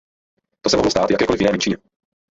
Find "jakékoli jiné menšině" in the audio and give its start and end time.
1.11-1.77